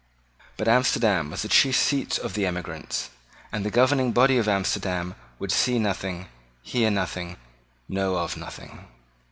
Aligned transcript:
But 0.57 0.67
Amsterdam 0.67 1.29
was 1.29 1.43
the 1.43 1.47
chief 1.47 1.75
seat 1.75 2.17
of 2.17 2.33
the 2.33 2.47
emigrants; 2.47 3.11
and 3.51 3.63
the 3.63 3.69
governing 3.69 4.11
body 4.13 4.39
of 4.39 4.47
Amsterdam 4.47 5.13
would 5.37 5.51
see 5.51 5.77
nothing, 5.77 6.27
hear 6.63 6.89
nothing, 6.89 7.37
know 7.87 8.15
of 8.15 8.35
nothing. 8.35 8.87